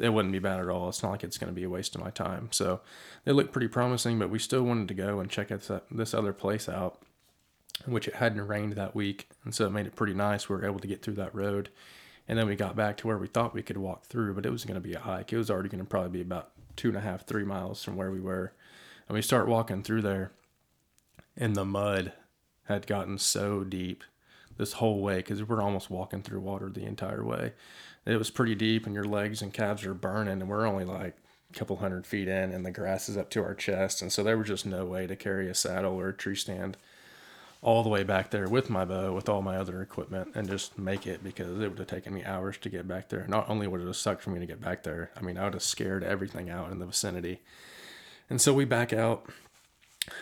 [0.00, 0.88] it wouldn't be bad at all.
[0.88, 2.48] It's not like it's going to be a waste of my time.
[2.52, 2.80] So
[3.24, 5.50] they looked pretty promising, but we still wanted to go and check
[5.90, 7.02] this other place out,
[7.84, 9.28] which it hadn't rained that week.
[9.44, 10.48] And so it made it pretty nice.
[10.48, 11.68] We were able to get through that road.
[12.26, 14.50] And then we got back to where we thought we could walk through, but it
[14.50, 15.32] was going to be a hike.
[15.32, 17.96] It was already going to probably be about two and a half, three miles from
[17.96, 18.52] where we were.
[19.08, 20.32] And we start walking through there,
[21.36, 22.14] and the mud
[22.64, 24.02] had gotten so deep
[24.56, 27.52] this whole way because we're almost walking through water the entire way
[28.06, 31.16] it was pretty deep and your legs and calves are burning and we're only like
[31.50, 34.22] a couple hundred feet in and the grass is up to our chest and so
[34.22, 36.76] there was just no way to carry a saddle or a tree stand
[37.64, 40.78] all the way back there with my bow with all my other equipment and just
[40.78, 43.26] make it because it would have taken me hours to get back there.
[43.26, 45.44] Not only would it have sucked for me to get back there i mean i
[45.44, 47.40] would have scared everything out in the vicinity.
[48.28, 49.30] And so we back out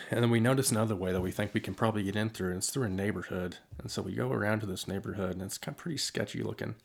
[0.09, 2.51] and then we notice another way that we think we can probably get in through
[2.51, 3.57] and it's through a neighborhood.
[3.77, 6.75] And so we go around to this neighborhood and it's kind of pretty sketchy looking.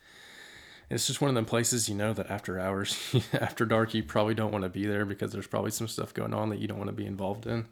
[0.91, 4.35] It's just one of them places you know that after hours, after dark, you probably
[4.35, 6.79] don't want to be there because there's probably some stuff going on that you don't
[6.79, 7.67] want to be involved in.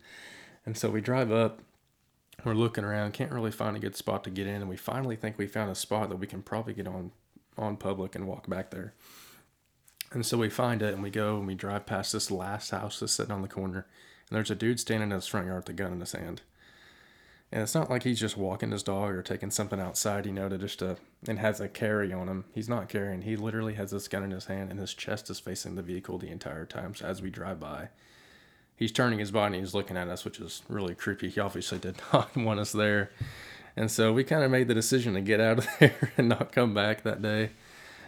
[0.67, 1.61] And so we drive up,
[2.45, 5.17] we're looking around, can't really find a good spot to get in, and we finally
[5.17, 7.13] think we found a spot that we can probably get on
[7.59, 8.93] on public and walk back there.
[10.13, 13.01] And so we find it and we go and we drive past this last house
[13.01, 13.87] that's sitting on the corner,
[14.29, 16.43] and there's a dude standing in his front yard with a gun in his hand.
[17.53, 20.49] And it's not like he's just walking his dog or taking something outside, you know,
[20.49, 20.97] to just uh,
[21.29, 22.45] and has a carry on him.
[22.53, 23.23] He's not carrying.
[23.23, 26.19] He literally has this gun in his hand, and his chest is facing the vehicle
[26.19, 26.95] the entire time.
[26.95, 27.91] So as we drive by,
[28.77, 31.29] he's turning his body and he's looking at us, which is really creepy.
[31.29, 33.11] He obviously did not want us there,
[33.77, 36.53] and so we kind of made the decision to get out of there and not
[36.53, 37.51] come back that day.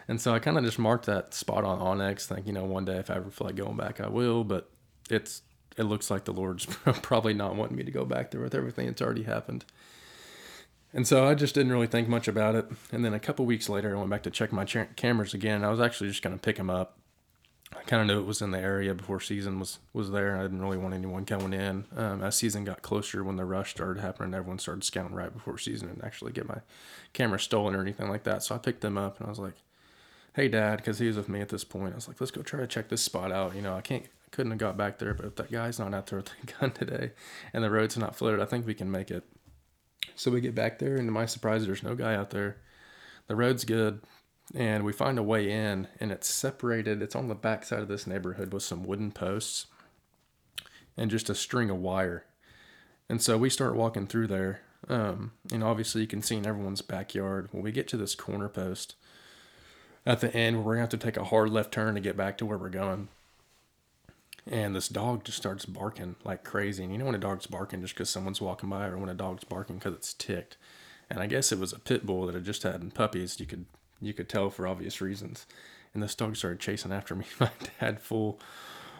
[0.07, 2.87] And so I kind of just marked that spot on onX, think you know one
[2.87, 4.43] day if I ever feel like going back, I will.
[4.45, 4.71] But
[5.11, 5.43] it's
[5.77, 6.67] it looks like the Lord's
[7.03, 9.65] probably not wanting me to go back there with everything that's already happened.
[10.93, 12.67] And so I just didn't really think much about it.
[12.91, 15.63] And then a couple weeks later, I went back to check my cameras again.
[15.63, 16.98] I was actually just going to pick them up.
[17.77, 20.37] I kind of knew it was in the area before season was was there.
[20.37, 21.85] I didn't really want anyone coming in.
[21.97, 25.59] Um, as season got closer, when the rush started happening, everyone started scouting right before
[25.59, 26.61] season and actually get my
[27.13, 28.43] camera stolen or anything like that.
[28.43, 29.57] So I picked them up and I was like,
[30.35, 31.93] "Hey, Dad," because he was with me at this point.
[31.93, 34.07] I was like, "Let's go try to check this spot out." You know, I can't,
[34.31, 36.71] couldn't have got back there, but if that guy's not out there with a gun
[36.71, 37.13] today,
[37.53, 39.25] and the road's not flooded, I think we can make it.
[40.15, 42.57] So we get back there, and to my surprise, there's no guy out there.
[43.27, 44.01] The road's good,
[44.55, 47.03] and we find a way in, and it's separated.
[47.03, 49.67] It's on the back side of this neighborhood with some wooden posts
[50.97, 52.25] and just a string of wire.
[53.09, 54.63] And so we start walking through there.
[54.89, 57.49] Um, and obviously, you can see in everyone's backyard.
[57.53, 58.95] When we get to this corner post
[60.07, 62.17] at the end, we're going to have to take a hard left turn to get
[62.17, 63.09] back to where we're going
[64.51, 66.83] and this dog just starts barking like crazy.
[66.83, 69.15] And you know when a dog's barking just because someone's walking by, or when a
[69.15, 70.57] dog's barking because it's ticked.
[71.11, 73.39] And I guess it was a pit bull that had just had puppies.
[73.41, 73.67] You could
[74.01, 75.47] you could tell for obvious reasons.
[75.95, 77.25] And this dog started chasing after me.
[77.41, 78.41] My dad full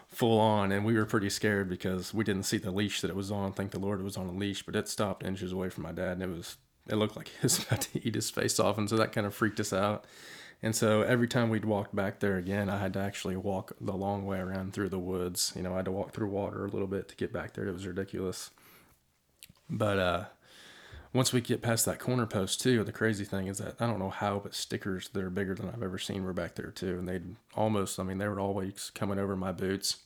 [0.09, 3.15] full on, and we were pretty scared because we didn't see the leash that it
[3.15, 3.53] was on.
[3.53, 5.91] Thank the Lord it was on a leash, but it stopped inches away from my
[5.91, 6.57] dad, and it was
[6.87, 9.27] it looked like he was about to eat his face off, and so that kind
[9.27, 10.05] of freaked us out.
[10.61, 13.93] And so every time we'd walk back there again, I had to actually walk the
[13.93, 15.53] long way around through the woods.
[15.55, 17.65] You know, I had to walk through water a little bit to get back there.
[17.65, 18.51] It was ridiculous.
[19.69, 20.25] But uh,
[21.13, 23.99] once we get past that corner post too, the crazy thing is that I don't
[23.99, 26.99] know how, but stickers that are bigger than I've ever seen were back there too.
[26.99, 29.97] And they'd almost, I mean, they were always coming over my boots.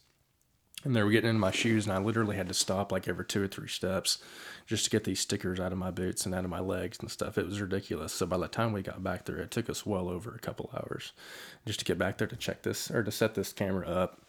[0.86, 3.24] And they were getting into my shoes and i literally had to stop like every
[3.24, 4.18] two or three steps
[4.66, 7.10] just to get these stickers out of my boots and out of my legs and
[7.10, 7.38] stuff.
[7.38, 8.12] It was ridiculous.
[8.12, 10.70] So by the time we got back there it took us well over a couple
[10.74, 11.14] hours
[11.66, 14.22] just to get back there to check this or to set this camera up.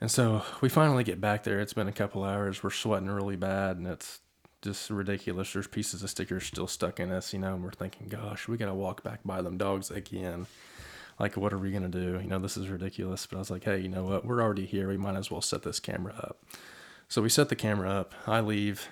[0.00, 1.58] And so we finally get back there.
[1.58, 2.62] It's been a couple hours.
[2.62, 4.20] We're sweating really bad and it's
[4.62, 5.52] just ridiculous.
[5.52, 8.56] There's pieces of stickers still stuck in us you know and we're thinking gosh we
[8.56, 10.46] gotta walk back by them dogs again.
[11.18, 12.18] Like what are we going to do?
[12.20, 14.24] You know this is ridiculous but i was like hey you know what?
[14.24, 14.88] We're already here.
[14.88, 16.42] We might as well set this camera up.
[17.08, 18.14] So we set the camera up.
[18.26, 18.88] I leave.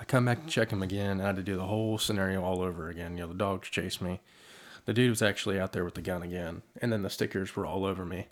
[0.00, 1.20] I come back to check him again.
[1.20, 3.16] I had to do the whole scenario all over again.
[3.16, 4.20] You know the dogs chased me.
[4.84, 7.66] The dude was actually out there with the gun again and then the stickers were
[7.66, 8.26] all over me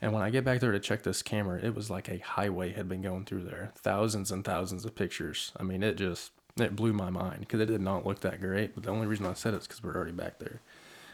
[0.00, 2.72] and when i get back there to check this camera it was like a highway
[2.72, 6.76] had been going through there thousands and thousands of pictures i mean it just it
[6.76, 9.32] blew my mind because it did not look that great but the only reason i
[9.32, 10.60] said it is because we're already back there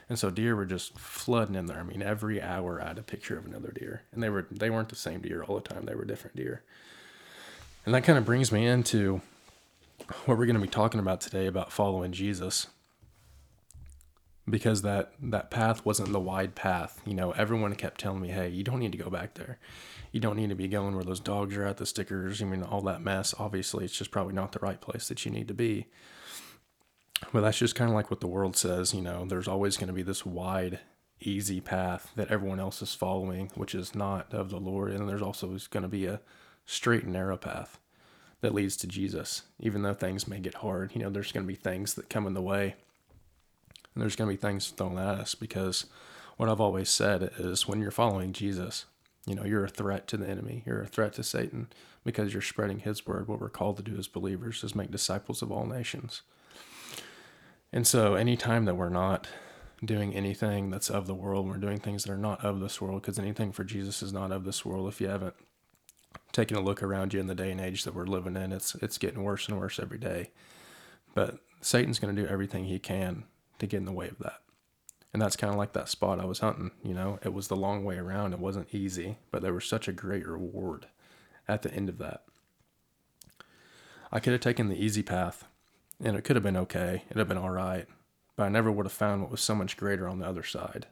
[0.08, 1.80] and so deer were just flooding in there.
[1.80, 4.70] I mean, every hour I had a picture of another deer, and they were they
[4.70, 5.84] weren't the same deer all the time.
[5.84, 6.62] They were different deer.
[7.84, 9.20] And that kind of brings me into
[10.24, 12.68] what we're going to be talking about today about following Jesus.
[14.48, 17.00] Because that that path wasn't the wide path.
[17.04, 19.58] You know, everyone kept telling me, "Hey, you don't need to go back there.
[20.12, 22.40] You don't need to be going where those dogs are at, the stickers.
[22.40, 23.34] I mean, all that mess.
[23.38, 25.86] Obviously, it's just probably not the right place that you need to be."
[27.32, 29.88] But that's just kind of like what the world says, you know, there's always going
[29.88, 30.80] to be this wide,
[31.20, 34.92] easy path that everyone else is following, which is not of the Lord.
[34.92, 36.20] And there's also going to be a
[36.66, 37.78] straight and narrow path
[38.42, 39.42] that leads to Jesus.
[39.58, 42.26] Even though things may get hard, you know, there's going to be things that come
[42.26, 42.74] in the way.
[43.96, 45.86] And there's going to be things thrown at us because
[46.36, 48.84] what I've always said is when you're following Jesus,
[49.26, 50.62] you know, you're a threat to the enemy.
[50.66, 51.68] You're a threat to Satan
[52.04, 53.26] because you're spreading his word.
[53.26, 56.20] What we're called to do as believers is make disciples of all nations.
[57.72, 59.28] And so, anytime that we're not
[59.82, 63.00] doing anything that's of the world, we're doing things that are not of this world,
[63.00, 64.88] because anything for Jesus is not of this world.
[64.88, 65.34] If you haven't
[66.32, 68.74] taken a look around you in the day and age that we're living in, it's
[68.76, 70.32] it's getting worse and worse every day.
[71.14, 73.24] But Satan's going to do everything he can
[73.58, 74.40] to get in the way of that.
[75.12, 76.72] And that's kind of like that spot I was hunting.
[76.82, 78.32] You know, it was the long way around.
[78.32, 80.86] It wasn't easy, but there was such a great reward
[81.48, 82.24] at the end of that.
[84.12, 85.44] I could have taken the easy path
[86.02, 87.04] and it could have been okay.
[87.06, 87.86] It'd have been all right.
[88.36, 90.86] But I never would have found what was so much greater on the other side.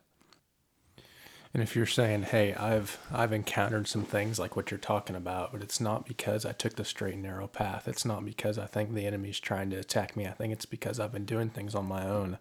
[1.54, 5.52] And if you're saying, "Hey, I've I've encountered some things like what you're talking about,
[5.52, 7.86] but it's not because I took the straight and narrow path.
[7.86, 10.26] It's not because I think the enemy's trying to attack me.
[10.26, 12.38] I think it's because I've been doing things on my own."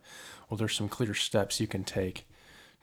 [0.50, 2.26] Well, there's some clear steps you can take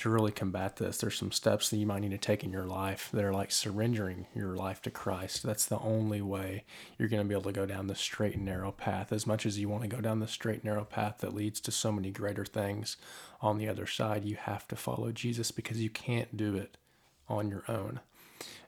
[0.01, 2.67] to really combat this, there's some steps that you might need to take in your
[2.67, 5.43] life that are like surrendering your life to Christ.
[5.43, 6.65] That's the only way
[6.99, 9.13] you're going to be able to go down the straight and narrow path.
[9.13, 11.61] As much as you want to go down the straight and narrow path that leads
[11.61, 12.97] to so many greater things
[13.41, 16.77] on the other side, you have to follow Jesus because you can't do it
[17.29, 18.01] on your own.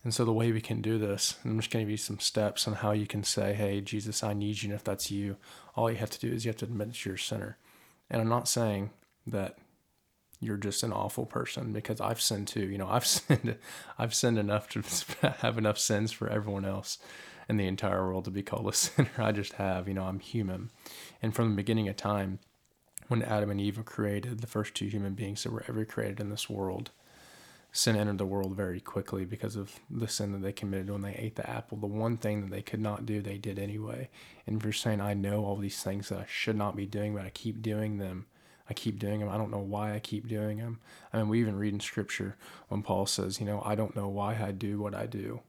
[0.04, 2.20] And so the way we can do this, I'm just going to give you some
[2.20, 4.70] steps on how you can say, Hey, Jesus, I need you.
[4.70, 5.36] And if that's you,
[5.76, 7.56] all you have to do is you have to admit that you're a sinner.
[8.10, 8.90] And I'm not saying
[9.26, 9.56] that
[10.42, 12.68] you're just an awful person because I've sinned too.
[12.68, 13.56] You know, I've sinned,
[13.98, 14.82] I've sinned enough to
[15.38, 16.98] have enough sins for everyone else.
[17.48, 19.10] in the entire world to be called a sinner.
[19.18, 20.70] I just have, you know, I'm human.
[21.22, 22.40] And from the beginning of time,
[23.08, 26.20] when Adam and Eve were created, the first two human beings that were ever created
[26.20, 26.90] in this world,
[27.70, 31.14] sin entered the world very quickly because of the sin that they committed when they
[31.14, 31.78] ate the apple.
[31.78, 34.08] The one thing that they could not do, they did anyway.
[34.46, 37.14] And if you're saying, I know all these things that I should not be doing,
[37.14, 38.26] but I keep doing them,
[38.72, 39.28] I keep doing them.
[39.28, 40.80] I don't know why I keep doing them.
[41.12, 42.36] I mean, we even read in scripture
[42.68, 45.40] when Paul says, you know, I don't know why I do what I do.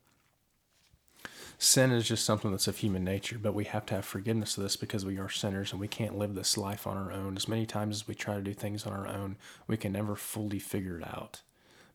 [1.58, 4.64] Sin is just something that's of human nature, but we have to have forgiveness of
[4.64, 7.38] this because we are sinners and we can't live this life on our own.
[7.38, 10.18] As many times as we try to do things on our own, we can never
[10.18, 11.44] fully figure it out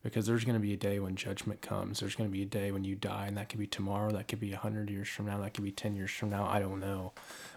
[0.03, 2.01] because there's going to be a day when judgment comes.
[2.01, 4.11] There's going to be a day when you die, and that could be tomorrow.
[4.13, 5.39] That could be a hundred years from now.
[5.39, 6.47] That could be ten years from now.
[6.47, 7.13] I don't know.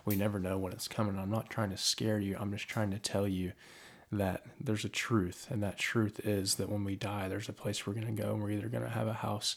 [0.05, 1.17] We never know when it's coming.
[1.17, 2.35] I'm not trying to scare you.
[2.39, 3.53] I'm just trying to tell you
[4.11, 7.85] that there's a truth, and that truth is that when we die, there's a place
[7.85, 9.55] we're going to go, and we're either going to have a house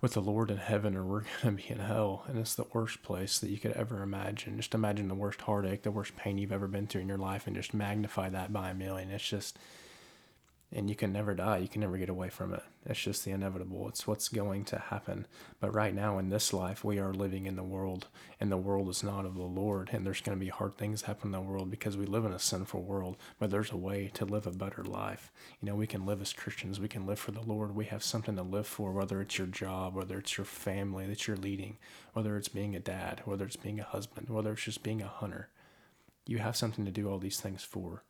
[0.00, 2.66] with the Lord in heaven, or we're going to be in hell, and it's the
[2.72, 4.56] worst place that you could ever imagine.
[4.56, 7.46] Just imagine the worst heartache, the worst pain you've ever been through in your life,
[7.46, 9.10] and just magnify that by a million.
[9.10, 9.58] It's just
[10.72, 11.58] and you can never die.
[11.58, 12.62] You can never get away from it.
[12.84, 13.88] It's just the inevitable.
[13.88, 15.26] It's what's going to happen.
[15.60, 18.08] But right now in this life, we are living in the world,
[18.40, 19.90] and the world is not of the Lord.
[19.92, 22.32] And there's going to be hard things happen in the world because we live in
[22.32, 23.16] a sinful world.
[23.38, 25.30] But there's a way to live a better life.
[25.60, 26.80] You know, we can live as Christians.
[26.80, 27.74] We can live for the Lord.
[27.74, 31.26] We have something to live for, whether it's your job, whether it's your family that
[31.28, 31.78] you're leading,
[32.14, 35.08] whether it's being a dad, whether it's being a husband, whether it's just being a
[35.08, 35.48] hunter.
[36.26, 38.02] You have something to do all these things for.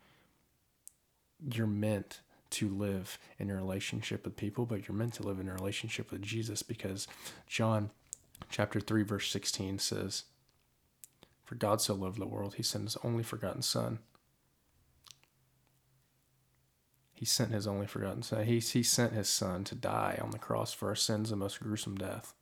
[1.52, 2.20] You're meant
[2.54, 6.10] to live in a relationship with people, but you're meant to live in a relationship
[6.10, 7.06] with Jesus because
[7.46, 7.90] John
[8.50, 10.24] chapter 3 verse 16 says,
[11.44, 13.98] "For God so loved the world, he sent his only begotten son."
[17.12, 18.44] He sent his only begotten son.
[18.44, 21.60] He, he sent his son to die on the cross for our sins, the most
[21.60, 22.34] gruesome death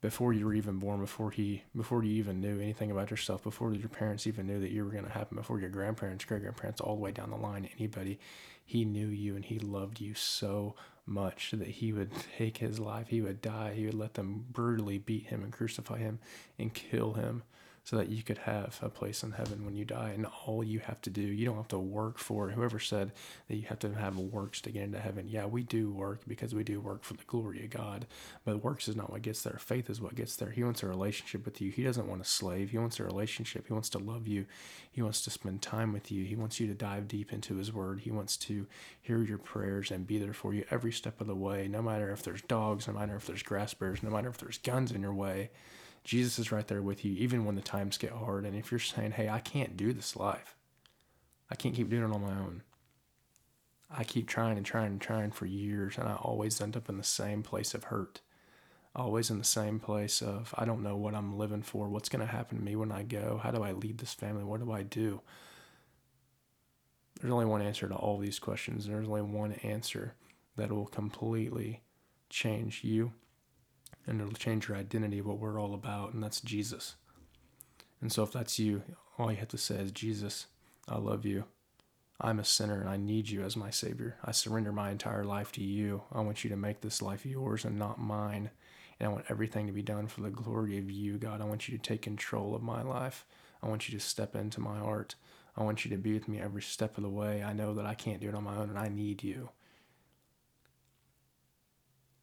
[0.00, 3.72] before you were even born, before he, before you even knew anything about yourself, before
[3.74, 6.80] your parents even knew that you were going to happen, before your grandparents, great grandparents,
[6.80, 8.18] all the way down the line, anybody,
[8.64, 10.74] he knew you and he loved you so
[11.06, 14.98] much that he would take his life, he would die, he would let them brutally
[14.98, 16.18] beat him and crucify him
[16.58, 17.42] and kill him
[17.86, 20.10] so that you could have a place in heaven when you die.
[20.10, 22.54] And all you have to do, you don't have to work for it.
[22.54, 23.12] Whoever said
[23.46, 26.52] that you have to have works to get into heaven, yeah, we do work because
[26.52, 28.08] we do work for the glory of God.
[28.44, 29.58] But works is not what gets there.
[29.60, 30.50] Faith is what gets there.
[30.50, 31.70] He wants a relationship with you.
[31.70, 32.70] He doesn't want a slave.
[32.70, 33.68] He wants a relationship.
[33.68, 34.46] He wants to love you.
[34.90, 36.24] He wants to spend time with you.
[36.24, 38.00] He wants you to dive deep into His Word.
[38.00, 38.66] He wants to
[39.00, 42.10] hear your prayers and be there for you every step of the way, no matter
[42.10, 45.02] if there's dogs, no matter if there's grass burrs, no matter if there's guns in
[45.02, 45.50] your way.
[46.06, 48.46] Jesus is right there with you, even when the times get hard.
[48.46, 50.54] And if you're saying, hey, I can't do this life,
[51.50, 52.62] I can't keep doing it on my own.
[53.90, 56.96] I keep trying and trying and trying for years, and I always end up in
[56.96, 58.20] the same place of hurt.
[58.94, 61.88] Always in the same place of, I don't know what I'm living for.
[61.88, 63.40] What's going to happen to me when I go?
[63.42, 64.44] How do I lead this family?
[64.44, 65.20] What do I do?
[67.20, 68.86] There's only one answer to all these questions.
[68.86, 70.14] There's only one answer
[70.56, 71.82] that will completely
[72.30, 73.12] change you
[74.06, 76.96] and it'll change your identity what we're all about, and that's Jesus.
[78.00, 78.82] And so if that's you,
[79.18, 80.46] all you have to say is, Jesus,
[80.88, 81.44] I love you.
[82.20, 84.16] I'm a sinner and I need you as my Savior.
[84.24, 86.02] I surrender my entire life to you.
[86.12, 88.50] I want you to make this life yours and not mine.
[88.98, 91.42] And I want everything to be done for the glory of you, God.
[91.42, 93.26] I want you to take control of my life.
[93.62, 95.14] I want you to step into my heart.
[95.56, 97.42] I want you to be with me every step of the way.
[97.42, 99.50] I know that I can't do it on my own and I need you.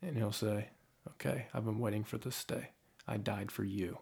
[0.02, 0.70] And he'll say,
[1.08, 2.70] Okay, I've been waiting for this day.
[3.08, 4.00] I died for you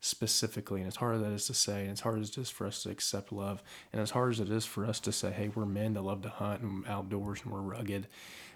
[0.00, 0.80] specifically.
[0.80, 2.66] And as hard as that is to say, and as hard as it is for
[2.66, 5.48] us to accept love, and as hard as it is for us to say, hey,
[5.48, 8.06] we're men that love to hunt and outdoors and we're rugged,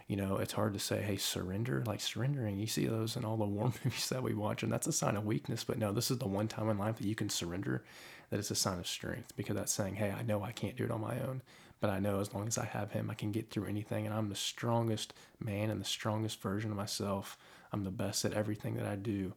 [0.09, 1.83] you know, it's hard to say, hey, surrender.
[1.87, 4.87] Like surrendering, you see those in all the war movies that we watch, and that's
[4.87, 5.65] a sign of weakness.
[5.65, 7.85] But no, this is the one time in life that you can surrender
[8.31, 10.85] that is a sign of strength because that's saying, hey, I know I can't do
[10.85, 11.43] it on my own.
[11.81, 14.05] But I know as long as I have him, I can get through anything.
[14.05, 17.39] And I'm the strongest man and the strongest version of myself
[17.73, 19.35] I'm the best at everything that I do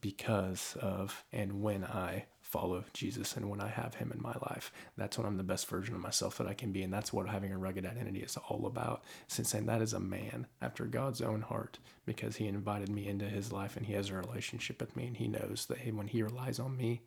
[0.00, 4.70] because of and when I follow Jesus and when I have Him in my life.
[4.96, 6.82] That's when I'm the best version of myself that I can be.
[6.82, 9.02] And that's what having a rugged identity is all about.
[9.28, 13.24] Since saying that is a man after God's own heart because He invited me into
[13.24, 16.22] His life and He has a relationship with me and He knows that when He
[16.22, 17.00] relies on me,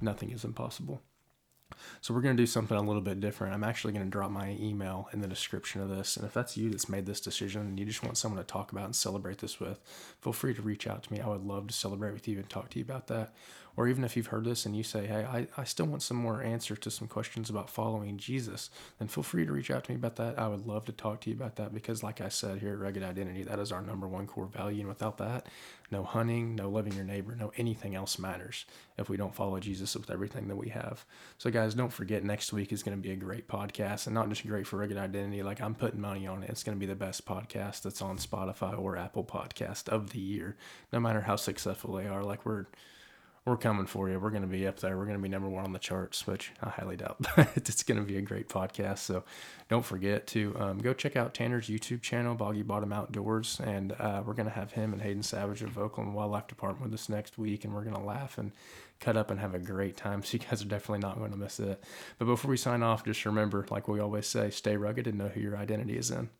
[0.00, 1.00] nothing is impossible.
[2.00, 3.54] So we're going to do something a little bit different.
[3.54, 6.16] I'm actually going to drop my email in the description of this.
[6.16, 8.70] And if that's you that's made this decision and you just want someone to talk
[8.70, 9.80] about and celebrate this with,
[10.20, 11.20] feel free to reach out to me.
[11.20, 13.34] I would love to celebrate with you and talk to you about that.
[13.76, 16.16] Or even if you've heard this and you say, hey, I, I still want some
[16.16, 19.90] more answer to some questions about following Jesus, then feel free to reach out to
[19.90, 20.38] me about that.
[20.38, 22.78] I would love to talk to you about that because, like I said here at
[22.78, 24.80] Rugged Identity, that is our number one core value.
[24.80, 25.46] And without that,
[25.90, 28.64] no hunting, no loving your neighbor, no anything else matters
[28.98, 31.04] if we don't follow Jesus with everything that we have.
[31.38, 34.28] So, guys, don't forget next week is going to be a great podcast and not
[34.28, 35.42] just great for Rugged Identity.
[35.42, 36.50] Like, I'm putting money on it.
[36.50, 40.20] It's going to be the best podcast that's on Spotify or Apple Podcast of the
[40.20, 40.56] year,
[40.92, 42.22] no matter how successful they are.
[42.22, 42.66] Like, we're
[43.46, 44.18] we're coming for you.
[44.18, 44.98] We're going to be up there.
[44.98, 47.24] We're going to be number one on the charts, which I highly doubt.
[47.54, 48.98] It's going to be a great podcast.
[48.98, 49.22] So
[49.68, 53.60] don't forget to um, go check out Tanner's YouTube channel, Boggy Bottom Outdoors.
[53.62, 56.98] And uh, we're going to have him and Hayden Savage of Oakland Wildlife Department with
[56.98, 57.64] us next week.
[57.64, 58.50] And we're going to laugh and
[58.98, 60.22] cut up and have a great time.
[60.26, 61.84] So you guys are definitely not going to miss it.
[62.18, 65.28] But before we sign off, just remember, like we always say, stay rugged and know
[65.28, 66.30] who your identity is in.